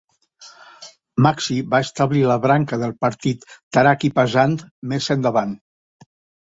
Magsi 1.25 1.57
va 1.73 1.81
establir 1.89 2.23
la 2.33 2.39
branca 2.47 2.81
del 2.85 2.97
partit 3.05 3.47
Taraqi 3.79 4.13
Pasand 4.19 4.67
més 4.95 5.15
endavant. 5.21 5.59